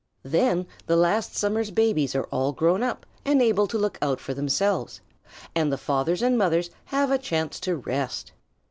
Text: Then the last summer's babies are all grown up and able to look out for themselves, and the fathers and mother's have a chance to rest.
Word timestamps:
Then 0.23 0.65
the 0.87 0.95
last 0.95 1.35
summer's 1.35 1.69
babies 1.69 2.15
are 2.15 2.23
all 2.31 2.53
grown 2.53 2.81
up 2.81 3.05
and 3.23 3.39
able 3.39 3.67
to 3.67 3.77
look 3.77 3.99
out 4.01 4.19
for 4.19 4.33
themselves, 4.33 4.99
and 5.53 5.71
the 5.71 5.77
fathers 5.77 6.23
and 6.23 6.39
mother's 6.39 6.71
have 6.85 7.11
a 7.11 7.19
chance 7.19 7.59
to 7.59 7.75
rest. 7.77 8.31